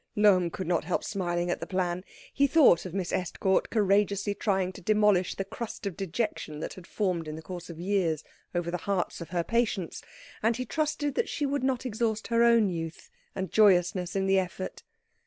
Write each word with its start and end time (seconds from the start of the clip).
Lohm 0.15 0.49
could 0.49 0.65
not 0.65 0.83
help 0.85 1.03
smiling 1.03 1.51
at 1.51 1.59
the 1.59 1.67
plan. 1.67 2.03
He 2.33 2.47
thought 2.47 2.87
of 2.87 2.93
Miss 2.95 3.13
Estcourt 3.13 3.69
courageously 3.69 4.33
trying 4.33 4.73
to 4.73 4.81
demolish 4.81 5.35
the 5.35 5.45
crust 5.45 5.85
of 5.85 5.95
dejection 5.95 6.59
that 6.59 6.73
had 6.73 6.87
formed 6.87 7.27
in 7.27 7.35
the 7.35 7.41
course 7.43 7.69
of 7.69 7.79
years 7.79 8.23
over 8.55 8.71
the 8.71 8.77
hearts 8.77 9.21
of 9.21 9.29
her 9.29 9.43
patients, 9.43 10.01
and 10.41 10.57
he 10.57 10.65
trusted 10.65 11.13
that 11.13 11.29
she 11.29 11.45
would 11.45 11.63
not 11.63 11.85
exhaust 11.85 12.29
her 12.29 12.41
own 12.43 12.67
youth 12.71 13.11
and 13.35 13.51
joyousness 13.51 14.15
in 14.15 14.25
the 14.25 14.39
effort. 14.39 14.81